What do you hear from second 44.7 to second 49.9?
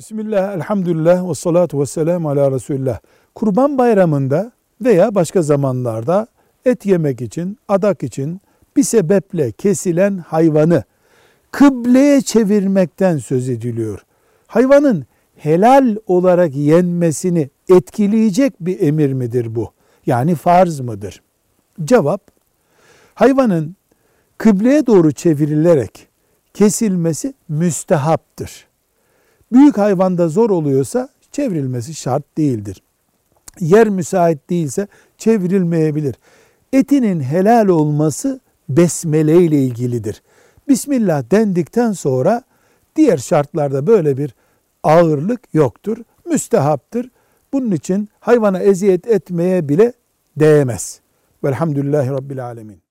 ağırlık yoktur. Müstehaptır. Bunun için hayvana eziyet etmeye